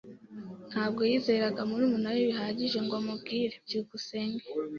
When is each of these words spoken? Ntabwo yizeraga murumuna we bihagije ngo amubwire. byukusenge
Ntabwo 0.71 1.01
yizeraga 1.09 1.61
murumuna 1.69 2.09
we 2.15 2.21
bihagije 2.29 2.77
ngo 2.85 2.93
amubwire. 3.01 3.55
byukusenge 3.65 4.45